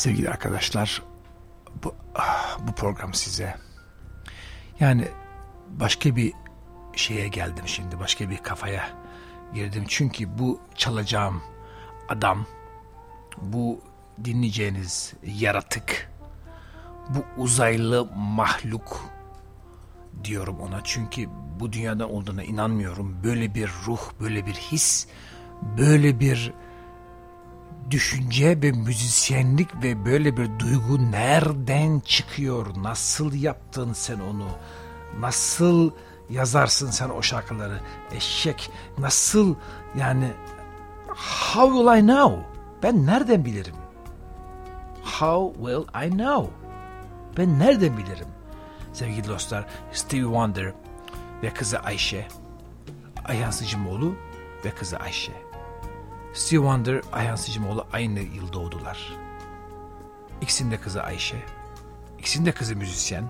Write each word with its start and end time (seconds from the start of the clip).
Sevgili 0.00 0.30
arkadaşlar, 0.30 1.02
bu, 1.84 1.94
ah, 2.14 2.58
bu 2.68 2.72
program 2.72 3.14
size. 3.14 3.56
Yani 4.80 5.08
başka 5.68 6.16
bir 6.16 6.32
şeye 6.96 7.28
geldim 7.28 7.68
şimdi, 7.68 8.00
başka 8.00 8.30
bir 8.30 8.38
kafaya 8.38 8.90
girdim. 9.54 9.84
Çünkü 9.88 10.38
bu 10.38 10.60
çalacağım 10.74 11.42
adam, 12.08 12.46
bu 13.38 13.80
dinleyeceğiniz 14.24 15.14
yaratık, 15.22 16.10
bu 17.08 17.42
uzaylı 17.42 18.08
mahluk 18.16 19.04
diyorum 20.24 20.60
ona. 20.60 20.80
Çünkü 20.84 21.28
bu 21.60 21.72
dünyada 21.72 22.08
olduğuna 22.08 22.42
inanmıyorum. 22.42 23.16
Böyle 23.24 23.54
bir 23.54 23.70
ruh, 23.86 24.00
böyle 24.20 24.46
bir 24.46 24.54
his, 24.54 25.06
böyle 25.78 26.20
bir 26.20 26.52
düşünce 27.90 28.62
ve 28.62 28.72
müzisyenlik 28.72 29.82
ve 29.82 30.04
böyle 30.04 30.36
bir 30.36 30.58
duygu 30.58 31.10
nereden 31.10 32.00
çıkıyor? 32.00 32.66
Nasıl 32.82 33.34
yaptın 33.34 33.92
sen 33.92 34.20
onu? 34.20 34.48
Nasıl 35.18 35.90
yazarsın 36.30 36.90
sen 36.90 37.08
o 37.08 37.22
şarkıları? 37.22 37.80
Eşek 38.12 38.70
nasıl 38.98 39.54
yani 39.98 40.32
how 41.54 41.78
will 41.78 41.98
I 41.98 42.00
know? 42.00 42.46
Ben 42.82 43.06
nereden 43.06 43.44
bilirim? 43.44 43.74
How 45.04 45.58
will 45.58 46.06
I 46.06 46.10
know? 46.10 46.50
Ben 47.36 47.58
nereden 47.58 47.96
bilirim? 47.96 48.28
Sevgili 48.92 49.28
dostlar 49.28 49.66
Stevie 49.92 50.24
Wonder 50.24 50.72
ve 51.42 51.50
kızı 51.50 51.80
Ayşe, 51.80 52.28
Ayhan 53.24 53.50
Sıcımoğlu 53.50 54.14
ve 54.64 54.70
kızı 54.70 54.96
Ayşe. 54.96 55.49
Steve 56.34 56.60
Wonder, 56.60 57.02
Ayhan 57.12 57.36
Sicimoğlu 57.36 57.86
aynı 57.92 58.20
yıl 58.20 58.52
doğdular. 58.52 59.16
İkisinin 60.40 60.70
de 60.70 60.80
kızı 60.80 61.02
Ayşe. 61.02 61.36
İkisinin 62.18 62.46
de 62.46 62.52
kızı 62.52 62.76
müzisyen. 62.76 63.24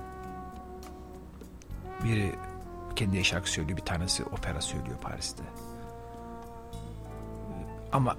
Biri 2.05 2.33
kendi 2.97 3.25
şarkı 3.25 3.51
söylüyor, 3.51 3.79
bir 3.79 3.85
tanesi 3.85 4.25
opera 4.25 4.61
söylüyor 4.61 4.97
Paris'te. 5.03 5.43
Ama 7.93 8.17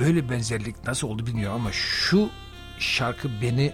böyle 0.00 0.30
benzerlik 0.30 0.86
nasıl 0.86 1.08
oldu 1.08 1.26
bilmiyorum 1.26 1.56
ama 1.60 1.72
şu 1.72 2.30
şarkı 2.78 3.28
beni 3.42 3.72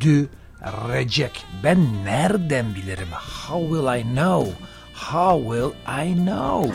öldürecek. 0.00 1.46
Ben 1.64 2.04
nereden 2.04 2.74
bilirim? 2.74 3.08
How 3.48 3.68
will 3.68 4.00
I 4.00 4.02
know? 4.02 4.52
How 4.94 5.42
will 5.42 5.72
I 6.06 6.14
know? 6.14 6.72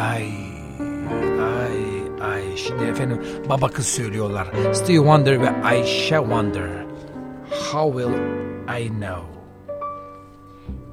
Ay, 0.00 0.32
ay, 1.40 1.76
ay. 2.20 2.56
Şimdi 2.56 2.84
efendim 2.84 3.22
baba 3.48 3.68
kız 3.68 3.86
söylüyorlar. 3.86 4.48
Steve 4.72 4.96
Wonder 4.96 5.40
ve 5.40 5.50
Ayşe 5.64 6.16
Wonder. 6.16 6.70
How 7.72 7.92
will 7.92 8.14
I 8.84 8.88
know? 8.88 9.24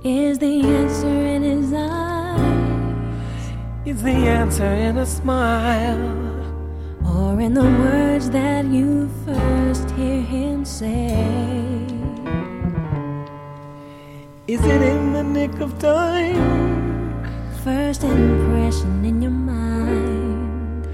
Is 0.04 0.40
the 0.40 0.62
answer 0.78 1.26
in 1.36 1.44
his 1.44 1.74
eyes? 1.74 2.38
Is 3.86 4.04
the 4.04 4.32
answer 4.32 4.76
in 4.90 4.98
a 4.98 5.06
smile? 5.06 5.98
Or 7.06 7.42
in 7.42 7.54
the 7.54 7.62
words 7.62 8.30
that 8.32 8.66
you 8.66 9.10
first 9.26 9.92
hear 9.98 10.22
him 10.22 10.66
say? 10.66 11.26
Is 14.48 14.66
it 14.66 14.82
in 14.82 15.14
the 15.14 15.24
nick 15.24 15.62
of 15.62 15.80
time? 15.80 16.77
First 17.68 18.04
impression 18.04 19.04
in 19.04 19.22
your 19.22 19.30
mind. 19.30 20.88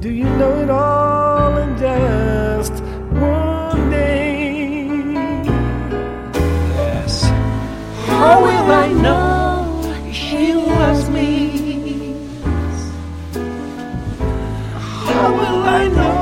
Do 0.00 0.10
you 0.12 0.26
know 0.38 0.60
it 0.60 0.70
all 0.70 1.56
in 1.56 1.76
just 1.76 2.72
one 3.10 3.90
day? 3.90 4.86
Yes. 6.76 7.24
How 8.06 8.40
will 8.46 8.70
I 8.86 8.92
know 8.92 10.12
she 10.12 10.54
loves 10.54 11.10
me? 11.10 12.14
How 15.08 15.32
will 15.32 15.62
I 15.80 15.88
know 15.88 16.19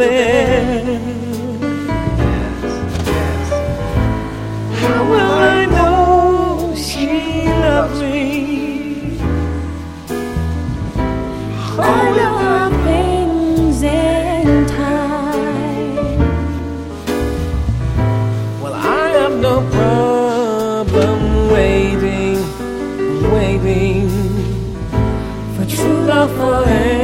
How 0.00 0.06
will 5.10 5.20
I 5.20 5.66
know 5.66 6.74
she 6.74 7.44
loves 7.44 8.00
me? 8.00 9.18
Will 11.76 11.84
I 11.84 12.70
things 12.86 13.82
in 13.82 14.66
time. 14.68 16.18
Well, 18.62 18.72
I 18.72 19.08
have 19.20 19.36
no 19.38 19.60
problem 19.68 21.50
waiting, 21.52 22.38
waiting 23.30 24.08
for 25.54 25.66
true 25.66 26.06
love 26.06 26.30
forever 26.36 26.99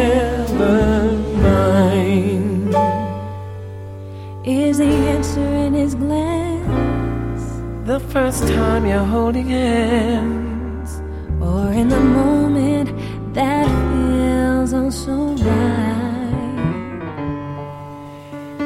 first 8.11 8.47
time 8.49 8.87
you're 8.87 9.05
holding 9.05 9.49
hands, 9.49 11.01
Or 11.41 11.71
in 11.73 11.89
the 11.89 12.01
moment 12.01 12.89
that 13.35 13.67
feels 13.91 14.73
oh 14.73 14.91
so 14.91 15.17
right? 15.45 16.33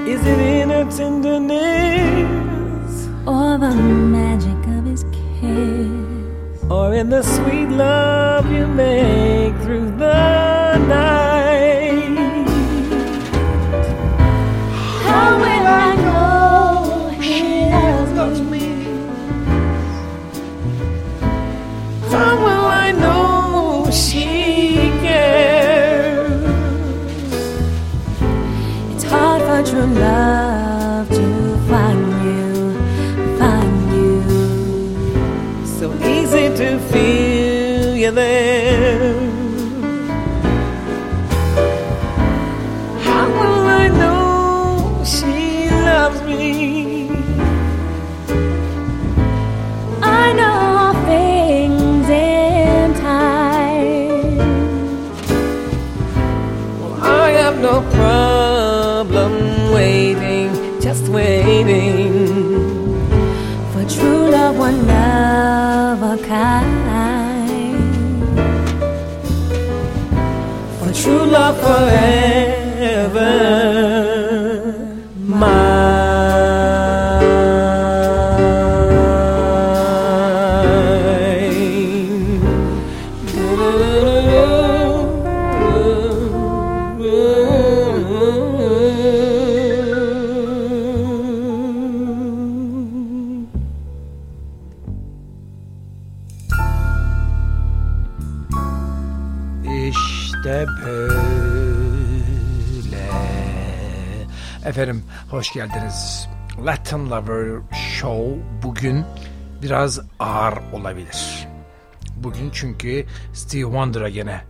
is 0.06 0.20
it 0.26 0.38
in 0.38 0.70
her 0.70 0.84
tenderness 0.96 2.92
Or 3.26 3.58
the 3.58 3.74
magic 3.74 4.60
of 4.76 4.84
his 4.84 5.04
kiss? 5.12 5.90
or 6.70 6.94
in 6.94 7.08
the 7.10 7.22
sweet 7.22 7.68
love 7.68 8.46
you 8.52 8.66
make 8.68 9.54
through 9.62 9.90
the 10.04 10.76
night? 10.86 12.16
How 15.06 15.28
will 15.42 15.66
I 15.84 15.90
know 16.04 16.29
she 23.92 24.74
cares? 25.02 26.42
It's 28.94 29.04
hard 29.04 29.42
for 29.42 29.70
true 29.70 29.86
love 29.86 31.08
to 31.08 31.58
find 31.68 32.04
you, 32.24 32.44
find 33.38 33.76
you. 33.96 34.12
So 35.78 35.92
easy 36.06 36.46
to 36.56 36.78
feel 36.90 37.96
you 37.96 38.10
there. 38.12 38.69
Forever. 71.70 72.49
Hoş 105.40 105.52
geldiniz. 105.52 106.28
Latin 106.66 107.10
Lover 107.10 107.60
Show 107.72 108.40
bugün 108.62 109.04
biraz 109.62 110.00
ağır 110.18 110.58
olabilir. 110.72 111.48
Bugün 112.16 112.50
çünkü 112.50 113.06
Steve 113.32 113.62
Wonder'a 113.62 114.08
gene 114.08 114.44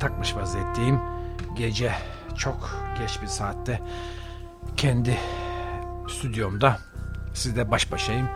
takmış 0.00 0.36
vaziyetteyim. 0.36 1.00
Gece 1.56 1.92
çok 2.36 2.78
geç 2.98 3.22
bir 3.22 3.26
saatte 3.26 3.80
kendi 4.76 5.16
stüdyomda 6.08 6.78
sizle 7.34 7.70
baş 7.70 7.92
başayım. 7.92 8.28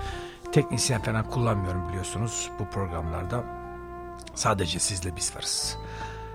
Teknisyen 0.53 1.03
falan 1.03 1.31
kullanmıyorum 1.31 1.89
biliyorsunuz 1.89 2.51
bu 2.59 2.71
programlarda. 2.71 3.45
Sadece 4.35 4.79
sizle 4.79 5.17
biz 5.17 5.37
varız. 5.37 5.77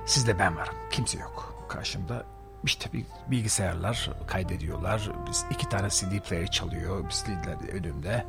Sizle 0.05 0.39
ben 0.39 0.57
varım. 0.57 0.75
Kimse 0.91 1.19
yok 1.19 1.65
karşımda. 1.69 2.37
İşte 2.63 2.89
bilgisayarlar 3.31 4.09
kaydediyorlar. 4.27 5.12
Biz 5.30 5.45
iki 5.51 5.69
tane 5.69 5.89
CD 5.89 6.19
player 6.30 6.48
çalıyor. 6.51 7.09
CD'ler 7.09 7.74
önümde. 7.74 8.25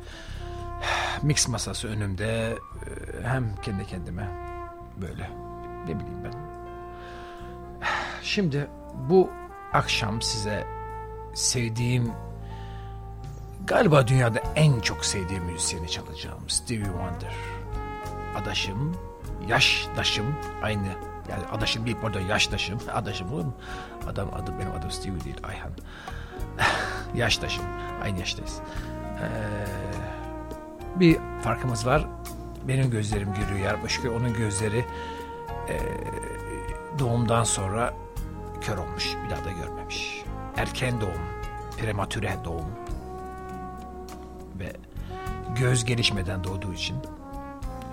Mix 1.21 1.47
masası 1.47 1.87
önümde. 1.87 2.55
Ee, 2.55 3.23
Hem 3.23 3.55
kendi 3.55 3.87
kendime 3.87 4.27
böyle 5.01 5.29
ne 5.87 5.99
bileyim 5.99 6.23
ben. 6.23 6.33
Şimdi 8.23 8.67
bu 9.09 9.29
akşam 9.73 10.21
size 10.21 10.67
sevdiğim 11.33 12.11
galiba 13.67 14.07
dünyada 14.07 14.39
en 14.55 14.79
çok 14.79 15.05
sevdiğim 15.05 15.43
müzisyeni 15.43 15.89
çalacağım. 15.89 16.49
Stevie 16.49 16.83
Wonder. 16.85 17.33
Adaşım, 18.41 18.97
yaşdaşım 19.47 20.35
aynı. 20.63 20.87
Yani 21.29 21.43
adaşım 21.51 21.85
değil 21.85 21.97
pardon 22.01 22.19
yaştaşım. 22.19 22.79
Adaşım 22.93 23.33
olur? 23.33 23.45
Adam 24.07 24.29
adı 24.33 24.53
benim 24.59 24.71
adım 24.71 24.91
Stevie 24.91 25.23
değil 25.23 25.37
Ayhan. 25.43 25.71
yaştaşım. 27.15 27.63
Aynı 28.03 28.19
yaştayız. 28.19 28.59
Ee, 29.21 29.29
bir 30.95 31.17
farkımız 31.41 31.85
var. 31.85 32.05
Benim 32.67 32.91
gözlerim 32.91 33.33
görüyor 33.33 33.83
başka 33.83 34.11
onun 34.11 34.33
gözleri 34.33 34.85
e, 35.69 35.79
doğumdan 36.99 37.43
sonra 37.43 37.93
kör 38.61 38.77
olmuş. 38.77 39.15
Bir 39.25 39.29
daha 39.29 39.45
da 39.45 39.51
görmemiş. 39.51 40.23
Erken 40.57 41.01
doğum, 41.01 41.21
prematüre 41.77 42.35
doğum 42.45 42.71
ve 44.59 44.73
göz 45.59 45.85
gelişmeden 45.85 46.43
doğduğu 46.43 46.73
için 46.73 46.97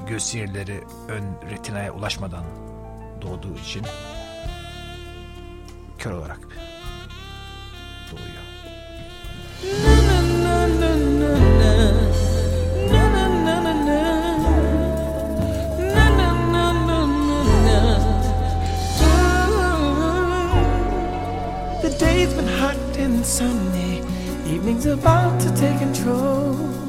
göz 0.08 0.22
sinirleri 0.22 0.84
ön 1.08 1.50
retinaya 1.50 1.92
ulaşmadan 1.92 2.44
doğduğu 3.22 3.58
için 3.58 3.82
kör 5.98 6.12
olarak 6.12 6.40
doğuyor. 8.10 8.46
The 21.82 21.90
day's 22.00 22.34
been 22.34 22.46
hot 22.46 22.98
and 22.98 23.24
sunny, 23.24 24.02
evening's 24.46 24.86
about 24.86 25.40
to 25.40 25.54
take 25.54 25.78
control. 25.78 26.85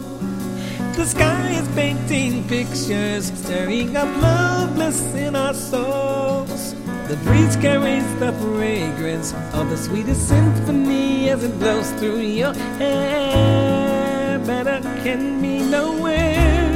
The 0.97 1.05
sky 1.05 1.49
is 1.51 1.67
painting 1.75 2.47
pictures, 2.47 3.27
stirring 3.27 3.95
up 3.95 4.09
loveless 4.19 4.99
in 5.13 5.35
our 5.35 5.53
souls. 5.53 6.73
The 7.07 7.17
breeze 7.23 7.55
carries 7.55 8.03
the 8.15 8.33
fragrance 8.41 9.31
of 9.53 9.69
the 9.69 9.77
sweetest 9.77 10.27
symphony 10.27 11.29
as 11.29 11.43
it 11.43 11.59
blows 11.59 11.91
through 11.99 12.21
your 12.21 12.51
hair. 12.81 14.39
Better 14.39 14.81
can 15.03 15.39
be 15.39 15.59
nowhere. 15.59 16.73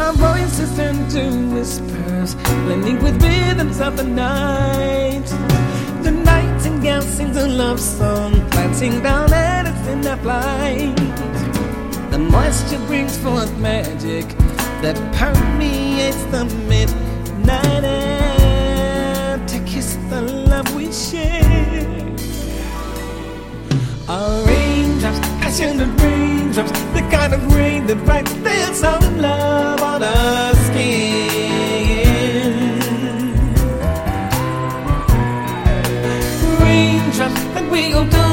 Our 0.00 0.14
voices 0.14 0.74
turn 0.76 1.06
to 1.10 1.54
whispers, 1.54 2.36
blending 2.64 3.02
with 3.02 3.22
rhythms 3.22 3.82
of 3.82 3.98
the 3.98 4.04
night. 4.04 5.26
The 6.02 6.10
nightingale 6.10 7.02
sings 7.02 7.36
a 7.36 7.46
love 7.46 7.80
song, 7.80 8.32
glancing 8.48 9.02
down 9.02 9.30
at 9.34 9.66
in 9.88 10.00
the 10.00 10.16
flight. 10.16 11.35
The 12.16 12.22
moisture 12.22 12.78
brings 12.86 13.18
forth 13.18 13.54
magic 13.58 14.26
that 14.80 14.96
permeates 15.12 16.22
the 16.32 16.46
midnight 16.66 17.84
air 17.84 19.36
to 19.46 19.58
kiss 19.66 19.98
the 20.08 20.22
love 20.22 20.74
we 20.74 20.90
share. 20.90 22.16
Our 24.08 24.46
raindrops, 24.46 25.18
passionate 25.42 26.00
raindrops, 26.00 26.72
the 26.96 27.06
kind 27.10 27.34
of 27.34 27.54
rain 27.54 27.86
that 27.86 27.98
writes 28.08 28.32
their 28.32 28.72
song 28.72 29.04
of 29.04 29.18
love 29.18 29.82
on 29.82 30.02
our 30.02 30.54
skin. 30.54 31.34
Raindrops 36.62 37.44
that 37.52 37.68
we 37.70 37.90
go 37.90 38.08
don't 38.08 38.25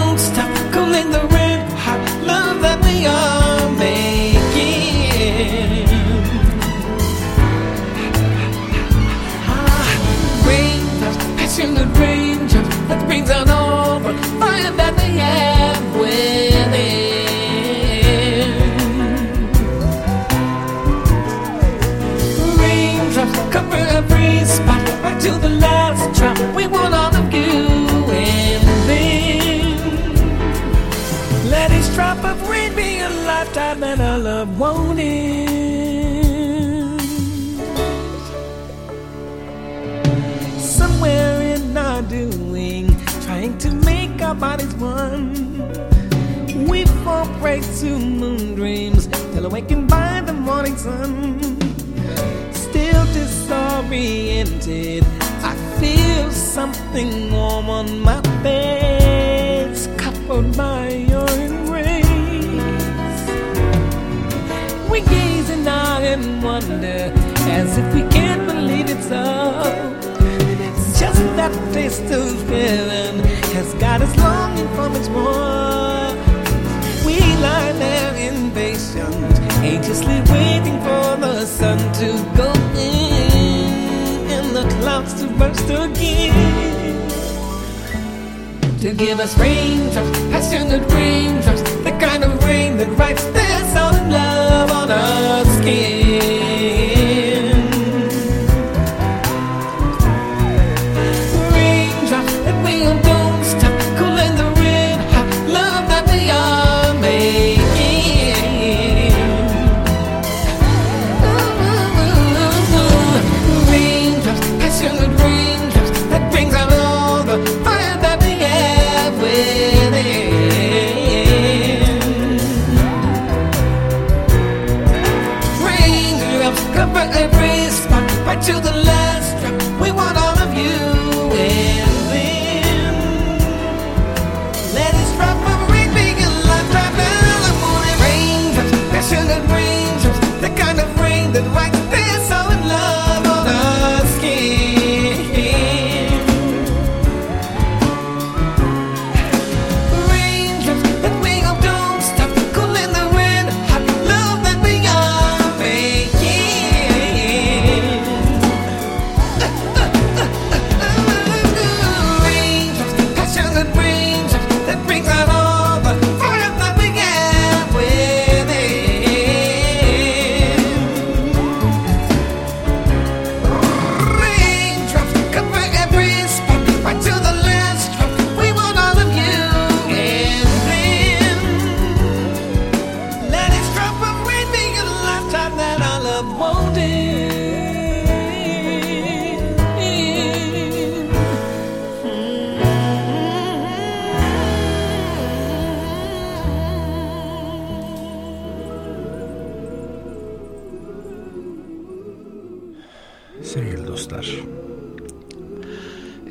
Sevgili 203.43 203.87
dostlar. 203.87 204.35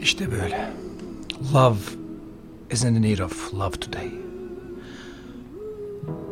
İşte 0.00 0.30
böyle. 0.32 0.70
Love 1.54 1.76
is 2.70 2.84
in 2.84 2.94
the 2.94 3.02
need 3.02 3.18
of 3.18 3.54
love 3.54 3.70
today. 3.70 4.10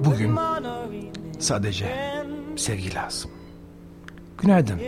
Bugün 0.05 0.39
sadece 1.39 1.87
sevgi 2.57 2.95
lazım. 2.95 3.31
Günaydın. 4.39 4.79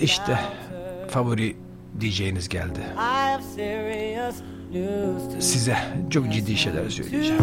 İşte 0.00 0.38
favori 1.08 1.56
DJ'niz 2.00 2.48
geldi. 2.48 2.80
Size 5.40 5.76
çok 6.10 6.32
ciddi 6.32 6.56
şeyler 6.56 6.88
söyleyeceğim. 6.88 7.42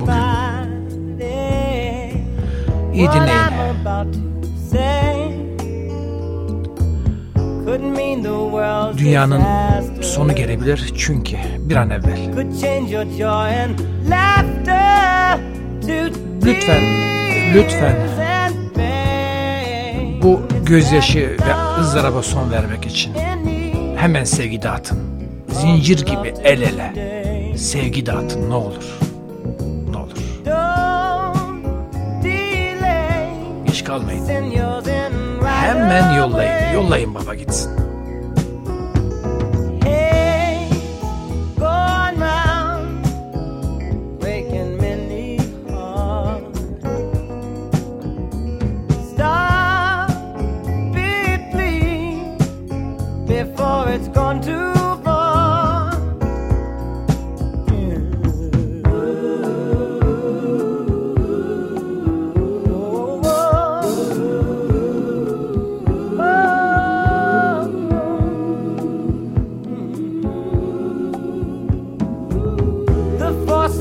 Bugün 0.00 0.14
iyi 2.92 3.08
dinleyin. 3.08 4.37
Dünyanın 8.98 9.42
sonu 10.02 10.34
gelebilir 10.34 10.92
çünkü 10.96 11.36
bir 11.58 11.76
an 11.76 11.90
evvel. 11.90 12.18
Lütfen, 16.44 16.82
lütfen 17.54 17.96
bu 20.22 20.40
gözyaşı 20.66 21.20
ve 21.20 21.80
ızdıraba 21.80 22.22
son 22.22 22.50
vermek 22.50 22.86
için 22.86 23.12
hemen 23.96 24.24
sevgi 24.24 24.62
dağıtın. 24.62 24.98
Zincir 25.48 26.06
gibi 26.06 26.34
el 26.44 26.60
ele 26.62 26.92
sevgi 27.56 28.06
dağıtın 28.06 28.50
ne 28.50 28.54
olur. 28.54 28.84
Kalmayın. 33.88 34.26
Hemen 35.44 36.12
yollayın. 36.12 36.72
Yollayın 36.74 37.14
baba 37.14 37.34
gitsin. 37.34 37.77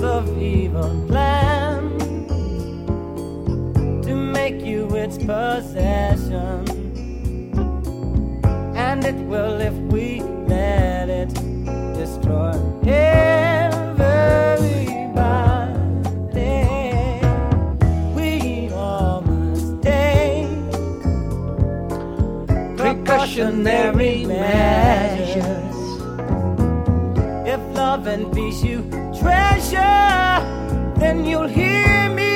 Of 0.04 0.42
evil 0.42 1.06
plan 1.08 1.98
to 4.04 4.16
make 4.16 4.62
you 4.62 4.88
its 4.96 5.18
possession. 5.18 6.66
And 8.76 9.04
it 9.06 9.16
will 9.28 9.60
if 9.60 9.74
we 9.92 10.22
let 10.22 11.10
it 11.10 11.34
destroy 11.94 12.54
everybody. 12.86 13.38
We 18.16 18.70
all 18.74 19.22
must 19.22 19.82
take 19.82 20.48
precautionary 22.78 24.26
measures. 24.26 25.76
If 27.48 27.60
love 27.76 28.08
and 28.08 28.27
pressure, 29.28 30.40
then 31.00 31.26
you'll 31.26 31.48
hear 31.48 32.10
me. 32.10 32.27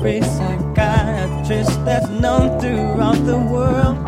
every 0.00 0.22
psychiatrist 0.22 1.84
that's 1.84 2.08
known 2.08 2.58
throughout 2.58 3.22
the 3.26 3.36
world 3.36 3.98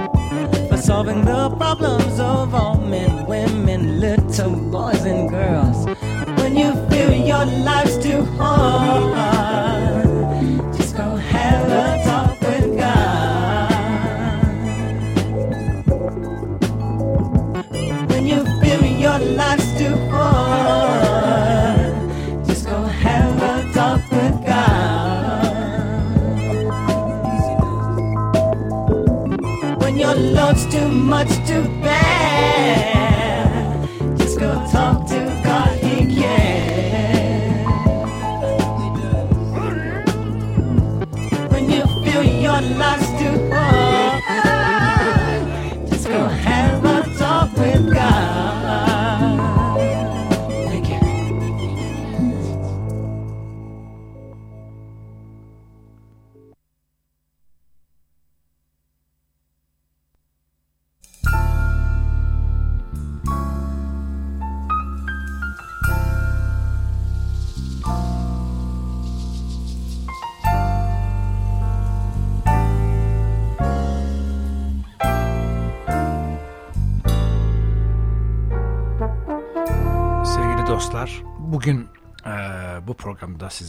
for 0.71 0.79
solving 0.79 1.23
the 1.23 1.51
problems 1.57 2.19
of 2.19 2.55
all 2.55 2.79
men, 2.79 3.27
women, 3.27 4.01
little 4.01 4.57
boys, 4.71 5.05
and 5.05 5.29
girls. 5.29 5.85
When 6.41 6.57
you 6.57 6.73
feel 6.89 7.13
your 7.13 7.45
life's 7.45 7.99
too 7.99 8.25
hard. 8.39 9.42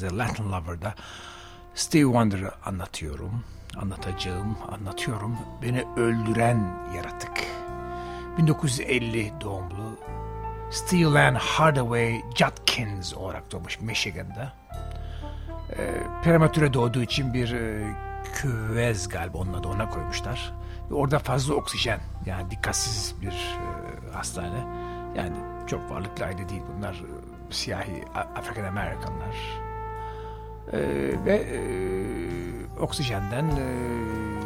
Size 0.04 0.18
Latin 0.18 0.52
Lover'da 0.52 0.94
Steve 1.76 2.04
Wonder'ı 2.04 2.52
anlatıyorum. 2.66 3.44
Anlatacağım, 3.82 4.58
anlatıyorum. 4.72 5.38
Beni 5.62 5.84
öldüren 5.98 6.74
yaratık. 6.96 7.32
1950 8.38 9.34
doğumlu 9.42 10.00
Steelan 10.72 11.36
Hardaway 11.36 12.22
Judkins 12.36 13.14
olarak 13.14 13.52
doğmuş 13.52 13.80
Michigan'da. 13.82 14.54
E, 15.78 16.04
prematüre 16.24 16.74
doğduğu 16.74 17.02
için 17.02 17.34
bir 17.34 17.52
e, 17.54 17.96
küvez 18.34 19.10
galiba 19.10 19.38
onun 19.38 19.54
adı 19.54 19.68
ona 19.68 19.90
koymuşlar. 19.90 20.54
Ve 20.92 20.96
orada 20.96 21.20
fazla 21.20 21.54
oksijen 21.54 22.00
yani 22.26 22.52
dikkatsiz 22.52 23.22
bir 23.22 23.32
e, 23.32 24.12
hastane 24.14 24.60
Yani 25.16 25.36
çok 25.68 25.92
varlıklı 25.92 26.26
aile 26.26 26.50
değil 26.50 26.62
bunlar. 26.78 26.94
e, 26.94 27.54
Siyahi 27.54 28.04
A- 28.16 28.20
African 28.40 28.64
Amerikanlar. 28.66 29.63
Ee, 30.72 30.78
ve 31.26 31.36
e, 31.36 31.60
oksijenden 32.80 33.46
e, 33.46 33.66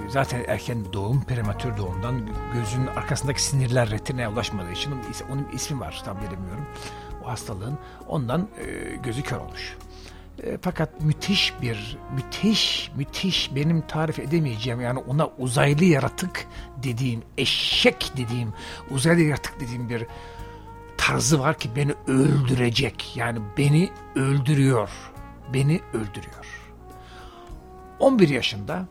zaten 0.09 0.43
erken 0.47 0.93
doğum, 0.93 1.23
prematür 1.23 1.77
doğumdan 1.77 2.21
gözünün 2.53 2.87
arkasındaki 2.87 3.43
sinirler 3.43 3.89
retinaya 3.89 4.31
ulaşmadığı 4.31 4.71
için 4.71 4.93
onun 5.31 5.47
ismi 5.53 5.79
var 5.79 6.01
tam 6.05 6.17
bilemiyorum 6.17 6.65
o 7.25 7.27
hastalığın. 7.27 7.77
Ondan 8.07 8.47
e, 8.57 8.95
gözü 8.95 9.21
kör 9.21 9.37
olmuş. 9.37 9.77
E, 10.43 10.57
fakat 10.61 11.01
müthiş 11.01 11.53
bir, 11.61 11.97
müthiş, 12.15 12.91
müthiş 12.95 13.55
benim 13.55 13.81
tarif 13.81 14.19
edemeyeceğim 14.19 14.81
yani 14.81 14.99
ona 14.99 15.27
uzaylı 15.27 15.83
yaratık 15.83 16.47
dediğim, 16.83 17.23
eşek 17.37 18.11
dediğim, 18.17 18.53
uzaylı 18.91 19.21
yaratık 19.21 19.59
dediğim 19.59 19.89
bir 19.89 20.05
tarzı 20.97 21.39
var 21.39 21.57
ki 21.57 21.69
beni 21.75 21.93
öldürecek. 22.07 23.13
Yani 23.15 23.39
beni 23.57 23.89
öldürüyor. 24.15 24.89
Beni 25.53 25.81
öldürüyor. 25.93 26.45
11 27.99 28.29
yaşında 28.29 28.85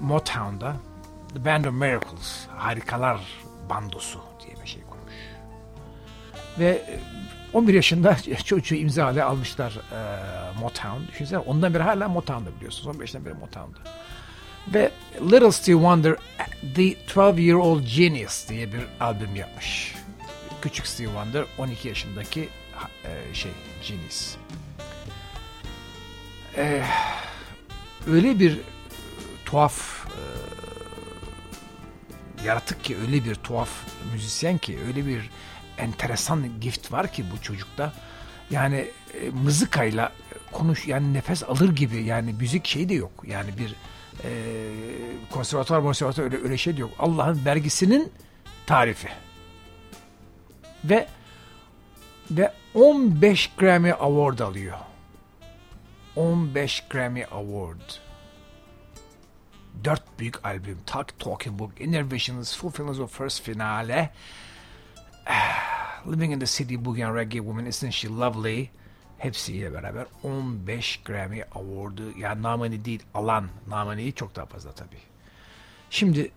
Motown'da 0.00 0.76
The 1.34 1.44
Band 1.44 1.64
of 1.64 1.72
Miracles, 1.72 2.46
Harikalar 2.56 3.20
Bandosu 3.70 4.20
diye 4.46 4.56
bir 4.62 4.68
şey 4.68 4.82
kurmuş. 4.82 5.14
Ve 6.58 6.68
e, 6.68 7.00
11 7.52 7.74
yaşında 7.74 8.16
çocuğu 8.44 8.74
imzalı 8.74 9.24
almışlar 9.24 9.72
e, 9.72 10.60
Motown. 10.60 11.08
Düşünsene 11.12 11.38
ondan 11.38 11.74
beri 11.74 11.82
hala 11.82 12.08
Motown'da 12.08 12.56
biliyorsunuz. 12.56 12.86
15 12.86 13.00
yaşından 13.00 13.26
beri 13.26 13.34
Motown'da. 13.34 13.78
Ve 14.74 14.90
Little 15.20 15.52
Stevie 15.52 15.78
Wonder 15.78 16.16
The 16.74 17.20
12 17.20 17.42
Year 17.42 17.58
Old 17.58 17.82
Genius 17.96 18.48
diye 18.48 18.72
bir 18.72 18.80
albüm 19.00 19.36
yapmış. 19.36 19.94
Küçük 20.62 20.86
Stevie 20.86 21.10
Wonder 21.10 21.44
12 21.58 21.88
yaşındaki 21.88 22.48
e, 23.04 23.34
şey 23.34 23.52
Genius. 23.88 24.36
E, 26.56 26.82
öyle 28.06 28.38
bir 28.38 28.56
e, 28.56 28.60
tuhaf 29.44 30.06
e, 30.06 30.20
yaratık 32.46 32.84
ki 32.84 32.96
öyle 32.98 33.24
bir 33.24 33.34
tuhaf 33.34 33.70
müzisyen 34.12 34.58
ki 34.58 34.78
öyle 34.86 35.06
bir 35.06 35.30
enteresan 35.78 36.60
gift 36.60 36.92
var 36.92 37.12
ki 37.12 37.24
bu 37.32 37.42
çocukta. 37.42 37.92
Yani 38.50 38.86
e, 39.20 39.30
mızıkayla 39.30 40.12
konuş 40.52 40.86
yani 40.86 41.14
nefes 41.14 41.42
alır 41.42 41.76
gibi 41.76 42.02
yani 42.02 42.32
müzik 42.32 42.66
şey 42.66 42.88
de 42.88 42.94
yok. 42.94 43.12
Yani 43.26 43.50
bir 43.58 43.74
e, 44.24 44.30
konservatuvar 45.30 45.82
konservatuvar 45.82 46.24
öyle, 46.24 46.44
öyle 46.44 46.56
şey 46.56 46.76
de 46.76 46.80
yok. 46.80 46.90
Allah'ın 46.98 47.44
vergisinin 47.44 48.12
tarifi. 48.66 49.08
Ve 50.84 51.08
ve 52.30 52.52
15 52.74 53.50
Grammy 53.56 53.92
Award 53.92 54.38
alıyor. 54.38 54.76
15 56.16 56.84
Grammy 56.90 57.24
Award. 57.24 57.80
Dört 59.84 60.18
büyük 60.18 60.46
albüm. 60.46 60.78
Talk 60.86 61.18
Talking 61.18 61.58
Book, 61.58 61.80
Inner 61.80 62.12
Visions, 62.12 62.56
Full 62.56 62.70
Films 62.70 62.98
of 62.98 63.18
First 63.18 63.42
Finale, 63.42 64.10
Living 66.06 66.32
in 66.32 66.38
the 66.38 66.46
City, 66.46 66.74
Boogie 66.74 67.06
and 67.06 67.16
Reggae 67.16 67.38
Woman, 67.38 67.66
Isn't 67.66 67.92
She 67.92 68.08
Lovely? 68.08 68.70
Hepsiyle 69.18 69.72
beraber 69.72 70.06
15 70.22 71.02
Grammy 71.04 71.42
Award'u 71.54 72.18
yani 72.18 72.42
namını 72.42 72.84
değil 72.84 73.02
alan 73.14 73.48
namını 73.68 74.12
çok 74.12 74.36
daha 74.36 74.46
fazla 74.46 74.72
tabii. 74.72 75.00
Şimdi 75.90 76.30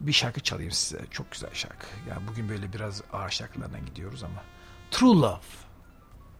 bir 0.00 0.12
şarkı 0.12 0.40
çalayım 0.40 0.72
size. 0.72 1.00
Çok 1.10 1.32
güzel 1.32 1.50
şarkı. 1.52 1.86
Yani 2.08 2.28
bugün 2.28 2.48
böyle 2.48 2.72
biraz 2.72 3.02
ağır 3.12 3.30
şarkılarına 3.30 3.78
gidiyoruz 3.78 4.24
ama. 4.24 4.42
True 4.90 5.16
Love. 5.16 5.40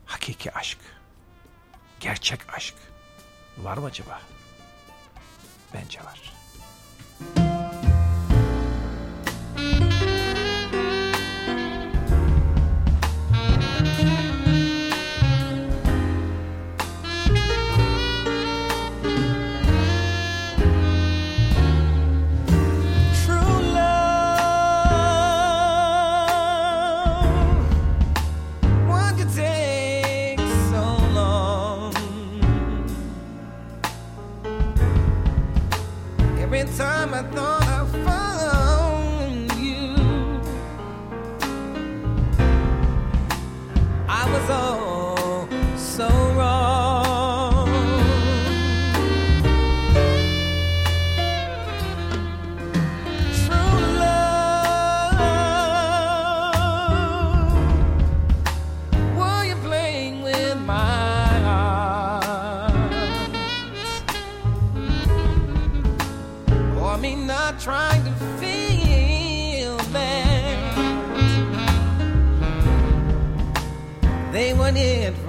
Hakiki 0.06 0.52
aşk. 0.52 0.78
Gerçek 2.00 2.54
aşk. 2.54 2.74
Var 3.58 3.76
mı 3.76 3.86
acaba? 3.86 4.20
Bence 5.74 6.00
var. 6.04 6.32
True 7.34 7.49
time 36.66 37.14
I 37.14 37.23
thought 37.23 37.60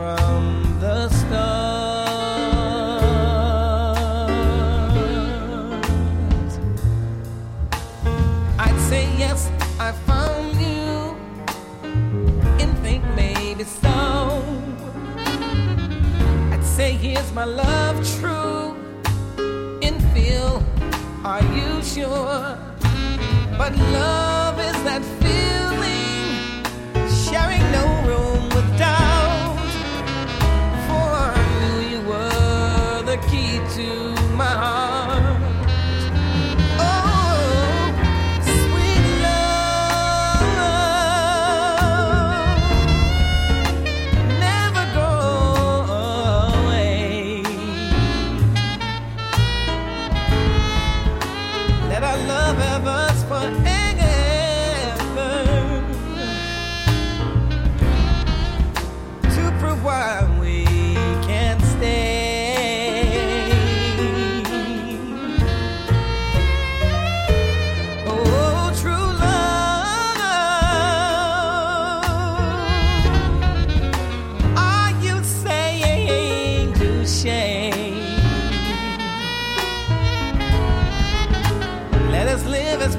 from 0.02 0.80
the 0.80 1.10
start? 1.10 1.62
I'd 8.58 8.80
say 8.90 9.04
yes, 9.24 9.52
I 9.80 9.92
found 10.10 10.56
you, 10.68 11.16
and 12.62 12.72
think 12.80 13.04
maybe 13.16 13.64
so. 13.64 14.44
I'd 16.52 16.66
say 16.78 16.94
here's 16.94 17.32
my 17.34 17.46
love 17.46 17.98
true, 18.18 18.76
and 19.86 19.98
feel, 20.14 20.64
are 21.24 21.46
you 21.58 21.70
sure? 21.84 22.58
But 23.60 23.72
love 23.96 24.21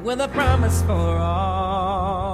with 0.03 0.19
a 0.21 0.27
promise 0.27 0.81
for 0.83 0.91
all. 0.91 2.24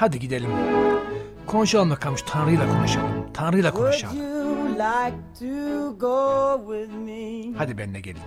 Hadi 0.00 0.18
gidelim. 0.18 0.50
Konuşalım 1.46 1.90
bakalım 1.90 2.18
şu 2.18 2.24
Tanrı'yla 2.26 2.72
konuşalım. 2.72 3.26
Tanrı'yla 3.34 3.70
konuşalım. 3.72 4.16
Hadi 7.58 7.78
benimle 7.78 8.00
gelin. 8.00 8.22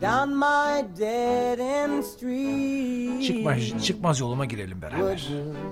down 0.00 0.30
my 0.30 0.84
dead 1.00 1.58
end 1.58 2.02
street? 2.02 3.22
Çıkmaz, 3.22 3.84
çıkmaz 3.84 4.20
yoluma 4.20 4.44
girelim 4.44 4.82
beraber. 4.82 5.28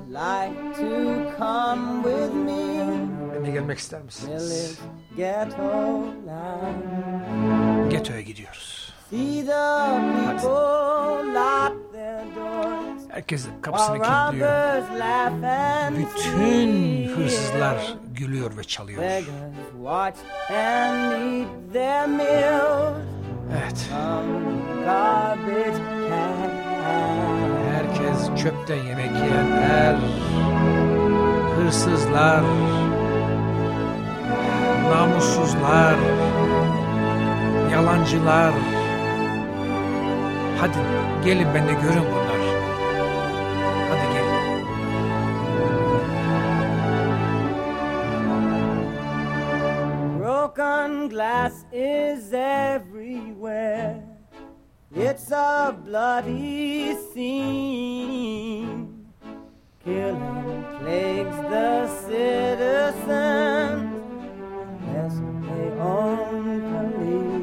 like 0.09 0.73
to 0.77 0.89
come 1.39 2.03
with 2.03 2.35
me? 2.35 2.87
Benimle 3.35 3.51
gelmek 3.51 3.79
ister 3.79 4.03
misiniz? 4.03 4.53
it's 4.53 4.79
ghetto 5.17 6.03
life. 6.27 7.91
Geto'ya 7.91 8.21
gidiyoruz. 8.21 8.93
See 9.11 9.47
the 9.47 10.01
people 10.25 11.35
lock 11.35 11.93
their 11.93 12.25
doors 12.37 12.72
Herkes 13.13 13.47
kapısını 13.63 13.97
kilitliyor. 14.03 14.49
Bütün 15.99 17.09
hırsızlar 17.17 17.95
gülüyor 18.15 18.57
ve 18.57 18.65
çalıyor. 18.65 19.03
Evet. 23.63 23.89
Herkes 27.73 28.43
çöpten 28.43 28.77
yemek 28.77 29.11
yiyenler, 29.11 29.97
hırsızlar, 31.57 32.43
namussuzlar, 34.91 35.97
yalancılar. 37.73 38.53
Hadi 40.61 40.73
gelin 41.25 41.49
ben 41.55 41.69
de 41.69 41.73
görün 41.73 42.03
bunlar. 42.13 42.22
Is 51.73 52.33
everywhere. 52.33 54.03
It's 54.95 55.31
a 55.33 55.77
bloody 55.85 56.95
scene. 57.13 59.07
Killing 59.85 60.65
plagues 60.79 61.37
the 61.37 61.89
citizens 62.07 63.09
as 64.95 65.21
they 65.21 65.71
own 65.81 66.61
police. 66.71 67.41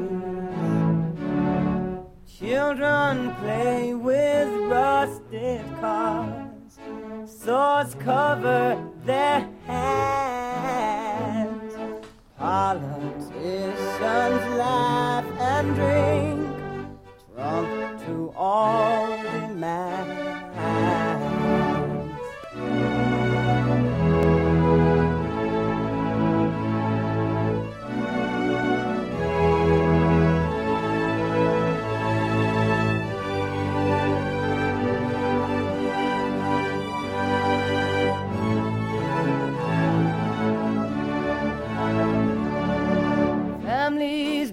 Children 2.38 3.34
play 3.36 3.92
with 3.92 4.48
rusted 4.70 5.62
cars. 5.80 6.78
Swords 7.26 7.94
cover 7.96 8.78
their 9.04 9.46
hands. 9.66 10.29
Politicians 12.50 14.44
laugh 14.58 15.24
and 15.38 15.68
drink, 15.76 16.40
drunk 17.32 18.04
to 18.04 18.32
all. 18.36 19.06
Families 19.22 20.49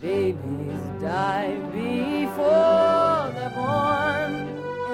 Babies 0.00 0.82
die 1.00 1.54
before 1.70 3.30
they're 3.34 3.54
born, 3.54 4.32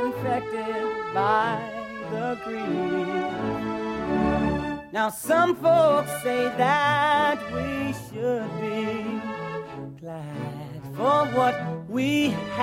infected 0.04 0.84
by 1.14 1.64
the 2.10 2.38
greed. 2.44 3.32
Now, 4.92 5.08
some 5.08 5.56
folks 5.56 6.10
say 6.22 6.44
that 6.58 7.38
we 7.54 7.94
should 8.04 8.50
be 8.60 8.84
glad 9.98 10.82
for 10.94 11.24
what 11.38 11.56
we 11.88 12.28
have. 12.28 12.55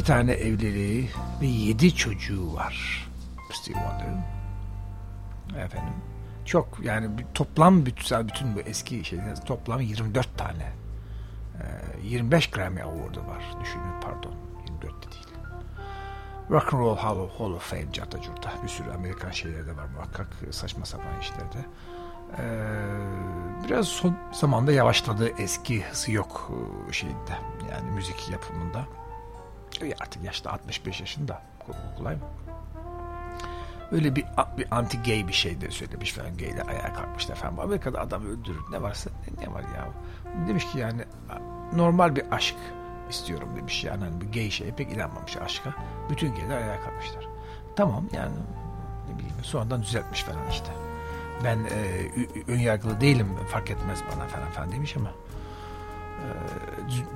İki 0.00 0.06
tane 0.06 0.32
evliliği 0.32 1.10
ve 1.40 1.46
yedi 1.46 1.94
çocuğu 1.94 2.54
var. 2.54 3.08
Steve 3.52 3.78
Wonder'ın. 3.78 4.22
Efendim. 5.64 5.94
Çok 6.44 6.78
yani 6.82 7.10
toplam 7.34 7.86
bütün, 7.86 8.28
bütün 8.28 8.56
bu 8.56 8.60
eski 8.60 9.04
şeyler 9.04 9.44
toplam 9.44 9.80
24 9.80 10.38
tane. 10.38 10.72
Ee, 11.54 12.06
25 12.08 12.50
Grammy 12.50 12.82
Award'u 12.82 13.20
var. 13.20 13.44
Düşünün 13.62 14.00
pardon. 14.02 14.34
24 14.66 15.06
de 15.06 15.12
değil. 15.12 15.26
Rock 16.50 16.74
and 16.74 16.80
Roll 16.80 16.96
Hall 16.96 17.16
of, 17.16 17.40
Hall 17.40 17.50
of 17.50 17.70
Fame 17.70 17.92
carta 17.92 18.22
curta. 18.22 18.52
Bir 18.62 18.68
sürü 18.68 18.90
Amerikan 18.90 19.30
şeyleri 19.30 19.66
de 19.66 19.76
var 19.76 19.86
muhakkak 19.94 20.28
saçma 20.50 20.84
sapan 20.84 21.20
işlerde. 21.20 21.66
Ee, 22.38 23.68
biraz 23.68 23.88
son 23.88 24.16
zamanda 24.32 24.72
yavaşladı 24.72 25.32
eski 25.38 25.82
hızı 25.82 26.12
yok 26.12 26.50
e, 26.88 26.92
şeyinde 26.92 27.32
yani 27.70 27.90
müzik 27.90 28.30
yapımında. 28.30 28.99
E, 29.82 29.94
Artık 30.00 30.24
yaşta 30.24 30.52
65 30.52 31.00
yaşında 31.00 31.42
kolay 31.98 32.14
mı? 32.14 32.22
Öyle 33.92 34.16
bir, 34.16 34.24
bir 34.58 34.66
anti 34.70 35.02
gay 35.02 35.28
bir 35.28 35.32
şey 35.32 35.60
de 35.60 35.70
söylemiş 35.70 36.12
falan 36.12 36.36
gayler 36.36 36.66
ayağa 36.68 36.92
kalkmışlar 36.94 37.34
falan. 37.36 37.56
Amerika'da 37.56 38.00
adam 38.00 38.26
öldürür 38.26 38.60
ne 38.70 38.82
varsa 38.82 39.10
ne, 39.10 39.46
ne 39.46 39.54
var 39.54 39.60
ya. 39.62 39.88
Demiş 40.48 40.72
ki 40.72 40.78
yani 40.78 41.04
normal 41.76 42.16
bir 42.16 42.24
aşk 42.32 42.56
istiyorum 43.10 43.48
demiş 43.56 43.84
yani 43.84 44.04
hani 44.04 44.20
bir 44.20 44.32
gay 44.32 44.50
şeye 44.50 44.70
pek 44.70 44.92
inanmamış 44.92 45.36
aşka. 45.36 45.74
Bütün 46.10 46.34
gayler 46.34 46.56
ayağa 46.56 46.80
kalkmışlar. 46.80 47.26
Tamam 47.76 48.04
yani 48.12 48.34
ne 49.10 49.18
bileyim 49.18 49.34
sonradan 49.42 49.82
düzeltmiş 49.82 50.22
falan 50.22 50.48
işte. 50.50 50.72
Ben 51.44 51.58
e, 51.58 52.08
ön 52.52 52.58
yargılı 52.58 53.00
değilim 53.00 53.28
fark 53.48 53.70
etmez 53.70 54.02
bana 54.06 54.26
falan 54.28 54.50
falan 54.50 54.72
demiş 54.72 54.96
ama 54.96 55.10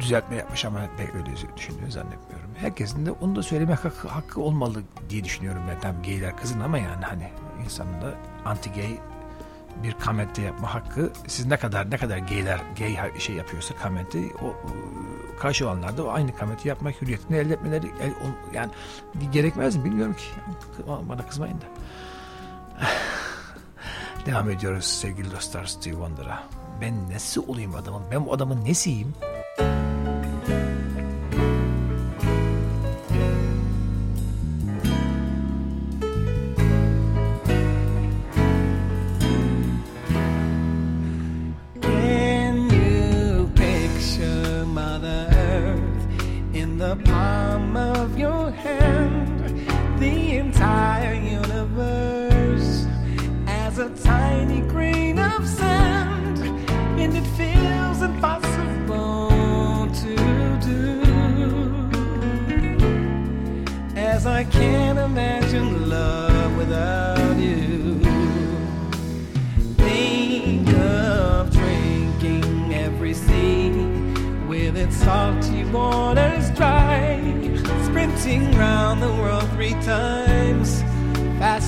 düzeltme 0.01 0.37
yapmış 0.37 0.65
ama 0.65 0.81
pek 0.97 1.15
öyle 1.15 1.27
düşündüğünü 1.57 1.93
zannetmiyorum. 1.93 2.51
Herkesin 2.57 3.07
de 3.07 3.11
onu 3.11 3.37
da 3.37 3.43
söylemek 3.43 3.85
hakkı, 3.85 4.09
hakkı 4.09 4.41
olmalı 4.41 4.83
diye 5.11 5.25
düşünüyorum 5.25 5.63
ben. 5.69 5.81
Tabii 5.81 6.03
gayler 6.07 6.37
kızın 6.37 6.61
ama 6.61 6.79
yani 6.79 7.05
hani 7.05 7.31
insanın 7.65 8.03
da 8.03 8.15
anti 8.45 8.73
gay 8.73 8.99
bir 9.83 9.93
kamente 9.93 10.43
yapma 10.43 10.75
hakkı 10.75 11.13
siz 11.27 11.47
ne 11.47 11.57
kadar 11.57 11.91
ne 11.91 11.97
kadar 11.97 12.19
gayler 12.19 12.61
gay 12.79 13.19
şey 13.19 13.37
yapıyorsa 13.37 13.75
kamenti 13.77 14.33
o 14.43 14.57
karşı 15.41 15.67
olanlar 15.69 15.97
da 15.97 16.05
o 16.05 16.09
aynı 16.11 16.37
kamenti 16.37 16.69
yapmak 16.69 17.03
hürriyetini 17.03 17.37
elde 17.37 17.55
etmeleri 17.55 17.87
el- 18.01 18.55
yani 18.55 18.71
gerekmez 19.33 19.77
mi 19.77 19.85
bilmiyorum 19.85 20.15
ki 20.15 20.25
bana 21.09 21.27
kızmayın 21.27 21.61
da 21.61 21.65
devam 24.27 24.51
ediyoruz 24.51 24.85
sevgili 24.85 25.31
dostlar 25.31 25.65
Steve 25.65 25.95
Wonder'a 25.95 26.43
ben 26.81 27.11
nesi 27.11 27.41
olayım 27.41 27.75
adamın? 27.75 28.03
Ben 28.11 28.27
bu 28.27 28.33
adamın 28.33 28.65
nesiyim 28.65 29.15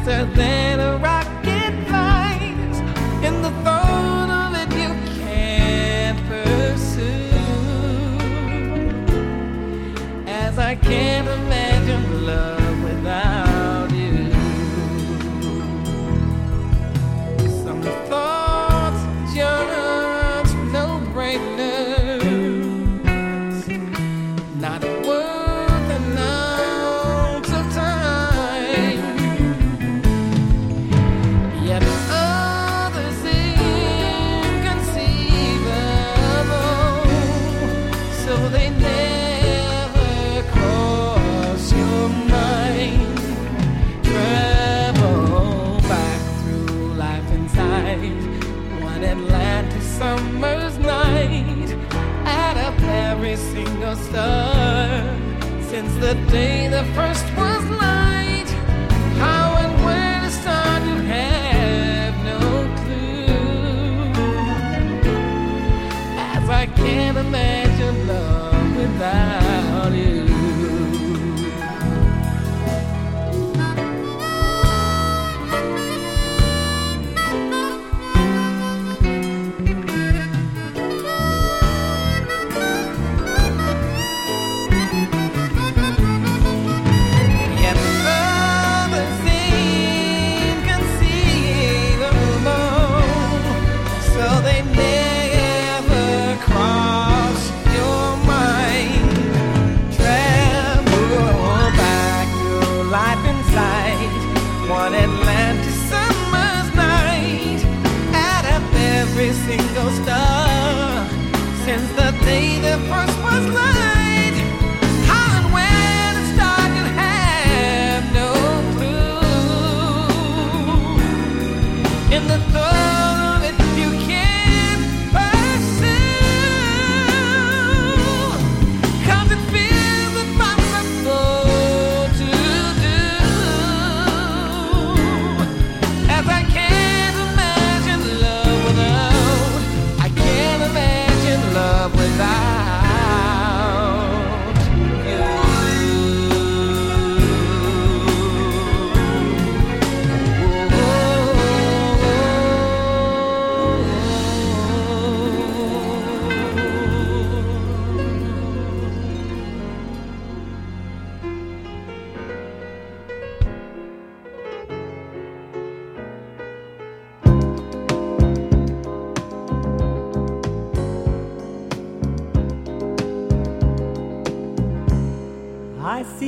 faster 0.06 0.24
than 0.36 0.78
a 0.78 1.05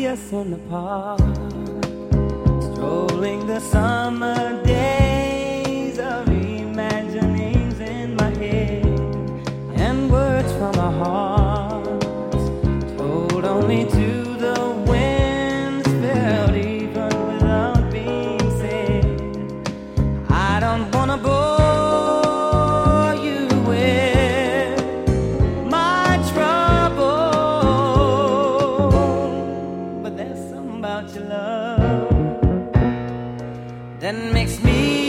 us 0.08 0.32
in 0.32 0.50
the 0.52 0.58
park, 0.70 1.20
strolling 2.72 3.46
the 3.46 3.60
summer 3.60 4.57
that 34.00 34.14
makes 34.32 34.62
me 34.62 35.07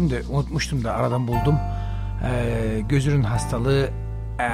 etmiştim 0.00 0.10
de 0.10 0.34
unutmuştum 0.34 0.84
da 0.84 0.94
aradan 0.94 1.28
buldum. 1.28 1.58
Ee, 2.24 2.80
gözünün 2.88 3.22
hastalığı 3.22 3.90
e, 4.40 4.48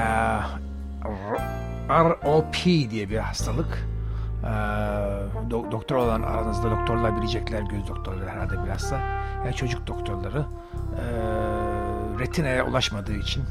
ROP 1.88 2.54
diye 2.64 3.10
bir 3.10 3.18
hastalık. 3.18 3.86
Ee, 4.42 4.46
do- 5.50 5.70
doktor 5.72 5.96
olan 5.96 6.22
aranızda 6.22 6.70
doktorlar 6.70 7.16
bilecekler 7.16 7.62
göz 7.62 7.88
doktorları 7.88 8.30
herhalde 8.30 8.64
bilhassa. 8.64 8.96
Yani 9.44 9.54
çocuk 9.54 9.86
doktorları 9.86 10.44
e, 10.98 11.04
retinaya 12.18 12.66
ulaşmadığı 12.66 13.16
için 13.16 13.44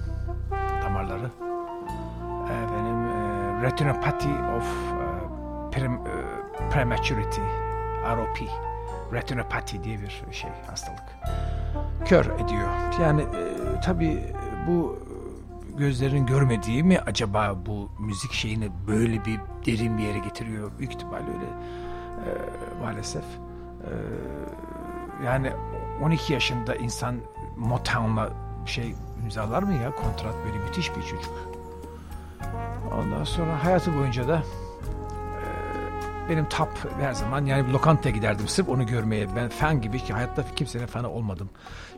damarları 0.83 1.29
efendim 2.45 3.05
e, 3.07 3.63
retinopathy 3.63 4.33
of 4.57 4.65
e, 4.93 5.77
prem- 5.77 6.07
e, 6.07 6.69
prematurity 6.69 7.41
ROP 8.15 8.39
retinopathy 9.13 9.83
diye 9.83 9.99
bir 10.01 10.21
şey 10.31 10.49
hastalık 10.67 11.03
kör 12.06 12.26
ediyor. 12.26 12.68
Yani 13.01 13.22
e, 13.22 13.82
tabii 13.82 14.24
bu 14.68 14.99
gözlerin 15.78 16.26
görmediği 16.26 16.84
mi 16.84 16.99
acaba 16.99 17.56
bu 17.66 17.89
müzik 17.99 18.34
şeyini 18.34 18.70
böyle 18.88 19.26
bir 19.26 19.39
derin 19.66 19.97
bir 19.97 20.03
yere 20.03 20.20
getiriyor? 20.20 20.72
Büyük 20.80 20.93
ihtimalle 20.93 21.28
öyle 21.28 21.45
e, 21.45 22.30
maalesef. 22.82 23.24
E, 23.24 23.91
yani 25.26 25.51
12 26.03 26.34
yaşında 26.34 26.76
insan 26.76 27.16
Motown'la 27.58 28.30
şey 28.66 28.95
imzalar 29.24 29.64
mı 29.64 29.74
ya 29.74 29.95
kontrat 29.95 30.36
böyle 30.45 30.58
müthiş 30.58 30.95
bir 30.95 31.01
çocuk. 31.01 31.34
Ondan 32.99 33.24
sonra 33.24 33.64
hayatı 33.64 33.95
boyunca 33.95 34.28
da 34.28 34.43
benim 36.30 36.49
top 36.49 36.69
her 36.99 37.13
zaman 37.13 37.45
yani 37.45 37.67
bir 37.67 37.71
lokantaya 37.71 38.15
giderdim 38.15 38.47
sırf 38.47 38.69
onu 38.69 38.86
görmeye. 38.86 39.36
Ben 39.36 39.49
fan 39.49 39.82
gibi 39.82 39.99
ki 39.99 40.13
hayatta 40.13 40.55
kimsenin 40.55 40.86
fanı 40.86 41.09
olmadım 41.09 41.49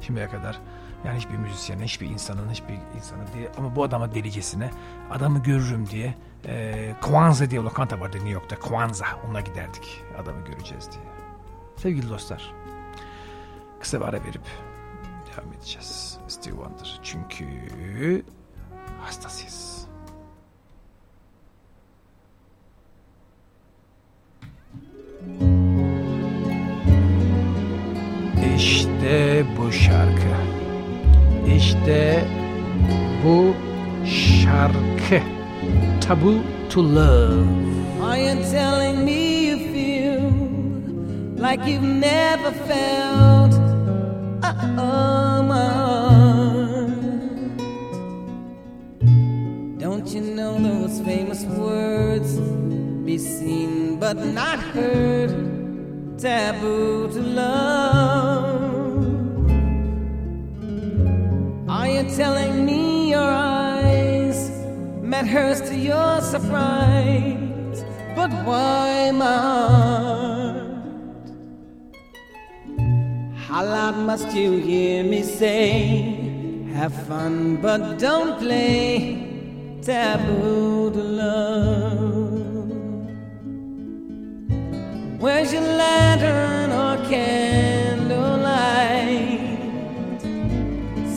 şimdiye 0.02 0.30
kadar. 0.30 0.60
Yani 1.06 1.18
hiçbir 1.18 1.38
müzisyenin, 1.38 1.84
hiçbir 1.84 2.10
insanın, 2.10 2.50
hiçbir 2.50 2.78
insanın 2.98 3.28
diye 3.36 3.52
ama 3.58 3.76
bu 3.76 3.84
adama 3.84 4.14
delicesine 4.14 4.70
adamı 5.12 5.44
görürüm 5.44 5.90
diye 5.90 6.16
e, 6.46 6.96
Kwanza 7.02 7.50
diye 7.50 7.62
lokanta 7.62 8.00
vardı 8.00 8.18
New 8.18 8.30
York'ta. 8.30 8.56
Kwanza. 8.56 9.06
Onunla 9.26 9.42
giderdik. 9.42 10.04
Adamı 10.18 10.46
göreceğiz 10.46 10.90
diye. 10.92 11.04
Sevgili 11.76 12.10
dostlar. 12.10 12.54
Kısa 13.80 14.00
bir 14.00 14.06
ara 14.06 14.24
verip 14.24 14.46
devam 15.28 15.54
edeceğiz. 15.54 16.18
Steve 16.28 16.56
Wonder. 16.56 17.00
Çünkü 17.04 17.46
hastasıyız. 19.02 19.77
İşte 28.58 29.46
bu 29.58 29.72
şarkı. 29.72 30.34
İşte 31.58 32.26
bu 33.26 33.54
şarkı. 34.06 35.26
Taboo 36.02 36.34
to 36.70 36.84
Love. 36.84 37.46
Are 38.04 38.20
you 38.22 38.36
telling 38.52 39.04
me 39.06 39.48
you 39.48 39.58
feel 39.58 40.22
like 41.38 41.72
you've 41.72 42.00
never 42.00 42.52
felt? 42.68 43.54
Uh-oh, 44.44 45.44
my 45.44 45.68
heart. 45.78 46.92
Don't 49.80 50.08
you 50.16 50.22
know 50.36 50.58
those 50.60 51.02
famous 51.02 51.44
words? 51.46 52.40
Be 53.06 53.18
seen 53.18 53.77
but 54.08 54.26
not 54.26 54.60
heard. 54.74 55.32
Taboo 56.18 57.10
to 57.12 57.22
love. 57.42 58.62
Are 61.68 61.90
you 61.90 62.04
telling 62.16 62.66
me 62.66 63.10
your 63.10 63.30
eyes 63.30 64.50
met 65.02 65.28
hers 65.28 65.60
to 65.70 65.76
your 65.76 66.22
surprise? 66.22 67.84
But 68.16 68.32
why 68.48 69.12
my? 69.12 69.36
How 73.46 73.66
loud 73.66 73.98
must 74.10 74.30
you 74.34 74.52
hear 74.54 75.04
me 75.04 75.22
say? 75.22 76.64
Have 76.76 76.96
fun, 77.08 77.58
but 77.58 78.00
don't 78.00 78.40
play. 78.40 79.78
Taboo 79.82 80.92
to 80.92 81.04
love. 81.24 82.27
Where's 85.28 85.52
your 85.52 85.62
lantern 85.62 86.72
or 86.72 86.96
candlelight? 87.10 88.08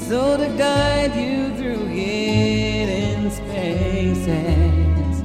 So 0.09 0.37
to 0.37 0.49
guide 0.59 1.15
you 1.15 1.55
through 1.57 1.87
hidden 1.87 3.31
spaces. 3.31 5.23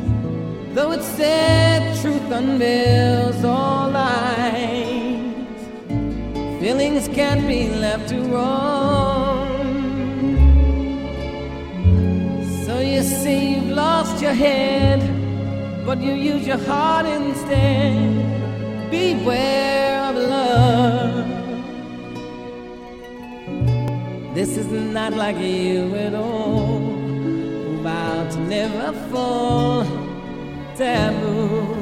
Though 0.75 0.91
it's 0.91 1.07
said 1.17 1.99
truth 1.99 2.29
unveils 2.29 3.43
all 3.43 3.89
lies, 3.89 5.33
feelings 6.61 7.07
can't 7.07 7.47
be 7.47 7.69
left 7.69 8.09
to 8.09 8.21
roam. 8.21 9.65
So 12.67 12.77
you 12.81 13.01
say 13.01 13.47
you've 13.47 13.71
lost 13.71 14.21
your 14.21 14.35
head, 14.35 15.01
but 15.87 15.99
you 16.03 16.13
use 16.13 16.45
your 16.45 16.59
heart 16.59 17.07
instead. 17.07 18.14
Beware 18.89 19.99
of 20.09 20.15
love. 20.15 21.25
This 24.35 24.57
is 24.57 24.67
not 24.71 25.13
like 25.13 25.37
you 25.37 25.95
at 25.95 26.13
all. 26.13 26.79
Vow 27.83 28.27
to 28.31 28.39
never 28.39 28.93
fall. 29.09 29.85
Taboo 30.75 31.75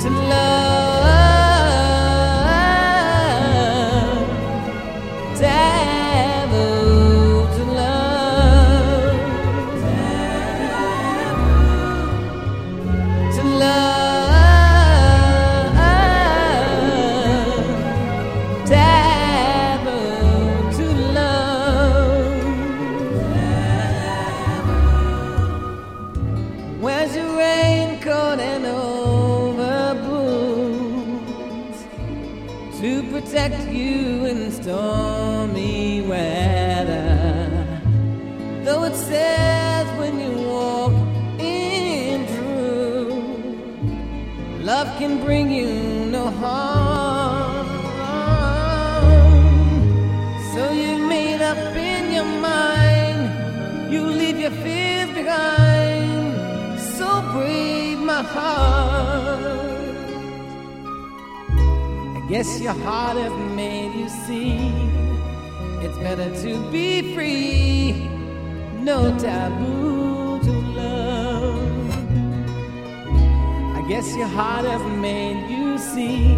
to 0.00 0.10
love. 0.10 0.83
Brave, 57.34 57.98
my 57.98 58.22
heart. 58.22 59.44
I 62.18 62.26
guess 62.28 62.60
your 62.60 62.78
heart 62.84 63.16
has 63.16 63.32
made 63.54 63.92
you 63.94 64.08
see. 64.08 64.72
It's 65.84 65.98
better 65.98 66.30
to 66.42 66.70
be 66.70 67.14
free. 67.14 67.92
No 68.80 69.16
taboo 69.18 70.13
guess 73.88 74.16
your 74.16 74.26
heart 74.26 74.64
has 74.64 74.82
made 74.98 75.50
you 75.50 75.78
see 75.78 76.36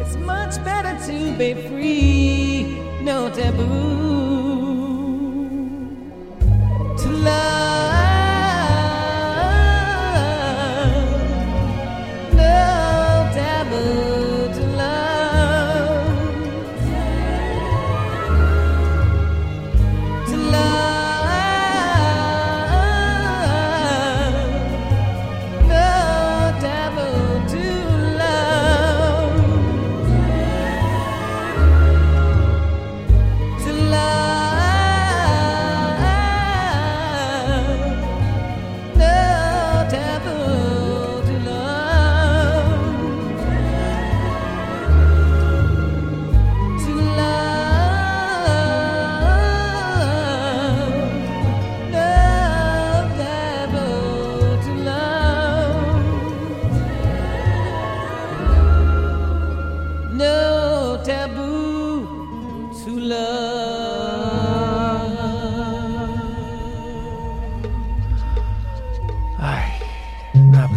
it's 0.00 0.16
much 0.16 0.62
better 0.64 0.98
to 1.06 1.36
be 1.38 1.54
free. 1.68 2.78
No 3.02 3.30
taboo 3.30 3.62
to 6.98 7.08
love. 7.08 7.81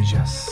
Yapacağız? 0.05 0.49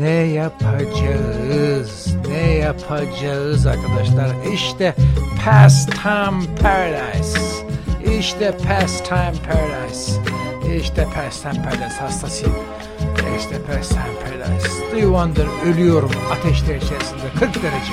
Ne 0.00 0.10
yapacağız? 0.10 2.06
Ne 2.28 2.54
yapacağız 2.54 3.66
arkadaşlar? 3.66 4.30
İşte 4.52 4.94
Pastime 5.44 6.54
Paradise. 6.62 7.40
İşte 8.18 8.56
Pastime 8.68 9.32
Paradise. 9.48 10.12
İşte 10.76 11.06
Pastime 11.14 11.62
Paradise 11.64 12.00
hastasıyım. 12.00 12.54
İşte 13.38 13.62
Pastime 13.62 14.02
Paradise. 14.24 14.68
Stevie 14.68 15.02
Wonder 15.02 15.46
ölüyorum 15.66 16.10
ateşler 16.32 16.76
içerisinde 16.76 17.28
40 17.38 17.62
derece. 17.62 17.92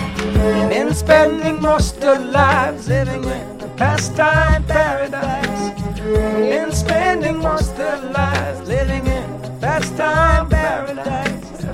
Been 0.70 0.94
spending 0.94 1.62
most 1.62 2.04
of 2.04 2.20
lives 2.20 2.90
living 2.90 3.26
in 3.26 3.32
a 3.32 3.78
pastime 3.78 4.62
paradise. 4.68 5.76
Been 6.40 6.72
spending 6.72 7.38
most 7.38 7.80
of 7.80 8.04
lives 8.04 8.70
living 8.70 9.08
in 9.08 9.15
a 9.56 9.60
pastime 9.60 10.50
paradise. 10.50 11.66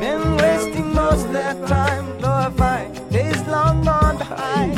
Been 0.00 0.36
wasting 0.36 0.94
most 0.94 1.26
of 1.26 1.32
that 1.32 1.66
time 1.68 2.18
glorifying 2.18 2.92
days 3.10 3.40
long 3.46 3.84
gone 3.84 4.18
behind. 4.18 4.76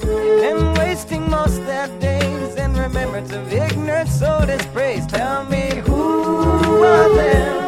Been 0.00 0.74
wasting 0.74 1.28
most 1.30 1.58
of 1.58 1.66
their 1.66 1.88
days 1.98 2.56
in 2.56 2.74
remembrance 2.74 3.32
of 3.32 3.52
ignorant 3.52 4.08
so 4.08 4.44
dispraised. 4.46 5.10
Tell 5.10 5.44
me 5.44 5.82
who 5.86 6.84
of 6.84 7.16
them 7.16 7.65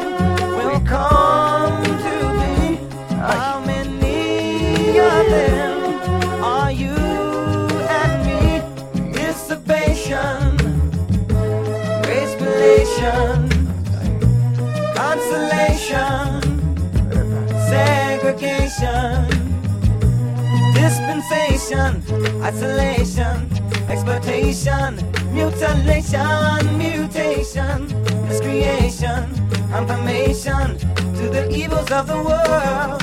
dispensation, 21.19 22.03
isolation, 22.43 23.51
exploitation, 23.89 24.97
mutilation, 25.33 26.79
mutation, 26.79 27.87
miscreation, 28.29 29.25
confirmation 29.71 30.79
to 31.16 31.29
the 31.29 31.49
evils 31.53 31.91
of 31.91 32.07
the 32.07 32.16
world, 32.16 33.03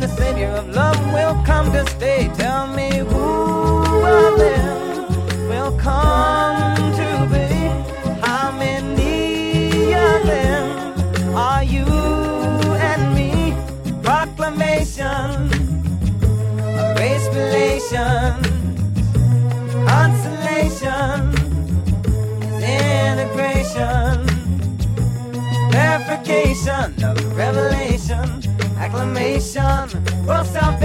the 0.00 0.08
Savior 0.08 0.48
of 0.48 0.66
love 0.74 0.98
will 1.12 1.34
come 1.44 1.70
to 1.72 1.86
stay. 1.90 2.39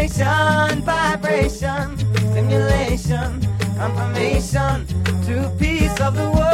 Salvation, 0.07 0.81
vibration, 0.83 1.97
stimulation, 2.31 3.41
confirmation 3.77 4.85
to 5.25 5.51
peace 5.57 5.99
of 5.99 6.15
the 6.15 6.29
world. 6.31 6.44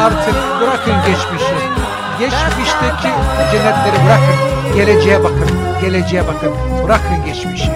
Artık 0.00 0.34
bırakın 0.60 0.94
geçmişi. 1.06 1.54
Geçmişteki 2.18 3.10
cennetleri 3.52 4.04
bırakın. 4.06 4.74
Geleceğe 4.76 5.24
bakın. 5.24 5.48
Geleceğe 5.80 6.22
bakın. 6.26 6.52
Bırakın 6.84 7.24
geçmişi. 7.26 7.70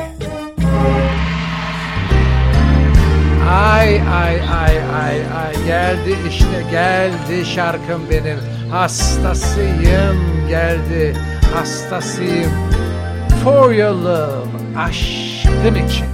Ay 3.50 4.00
ay 4.00 4.34
ay 4.40 4.76
ay 5.04 5.16
ay 5.44 5.66
geldi 5.66 6.16
işte 6.28 6.70
geldi 6.70 7.46
şarkım 7.46 8.02
benim 8.10 8.38
hastasıyım 8.70 10.48
geldi 10.48 11.16
hastasıyım 11.54 12.52
for 13.44 13.72
your 13.72 13.94
love 13.94 14.78
aşkın 14.78 15.74
için 15.74 16.06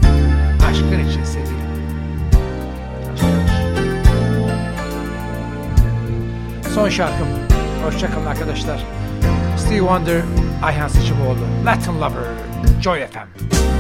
Son 6.81 6.89
şarkım. 6.89 7.29
Hoşçakalın 7.85 8.27
arkadaşlar. 8.27 8.85
Stevie 9.57 9.79
Wonder, 9.79 10.23
Ayhan 10.63 10.89
Sıçıboğlu, 10.89 11.67
Latin 11.67 11.95
Lover, 11.95 12.25
Joy 12.83 13.07
FM. 13.07 13.80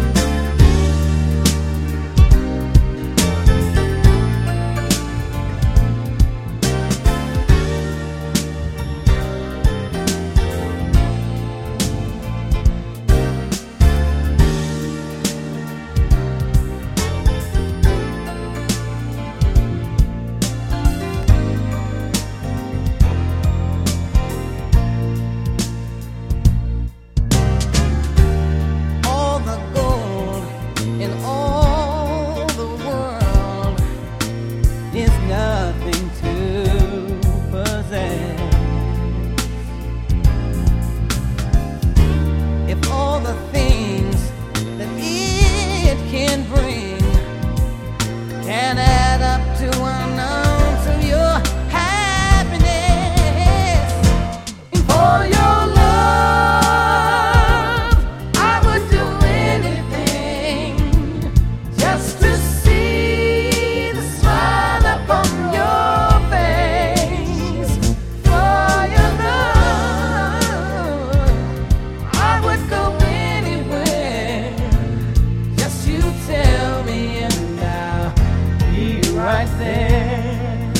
right 79.40 79.58
there. 79.58 80.72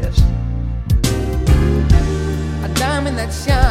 Yes. 0.00 0.20
A 2.64 2.68
diamond 2.74 3.16
that 3.16 3.32
shines. 3.32 3.65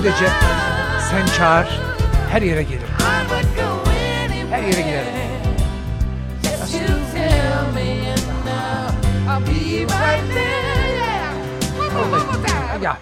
Sadece 0.00 0.28
sen 1.10 1.26
çağır, 1.38 1.80
her 2.32 2.42
yere 2.42 2.62
gelirim. 2.62 2.86
Her 4.50 4.62
yere 4.62 4.80
giderim. 4.80 5.06
Ya. 12.82 12.98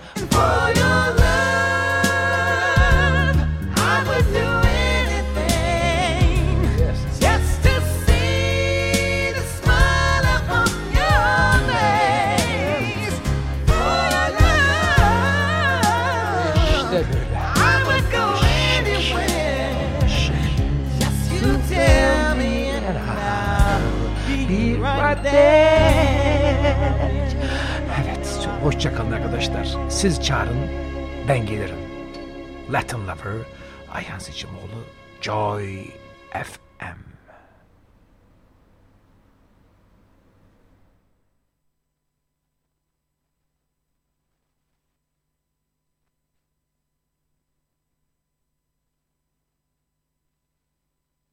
muhtaç. 25.32 27.32
Evet, 28.04 28.48
hoşçakalın 28.62 29.12
arkadaşlar. 29.12 29.68
Siz 29.88 30.22
çağırın, 30.22 30.66
ben 31.28 31.46
gelirim. 31.46 31.78
Latin 32.72 32.98
Lover, 32.98 33.46
Ayhan 33.92 34.18
Seçimoğlu, 34.18 34.84
Joy 35.20 35.84
FM. 36.32 36.67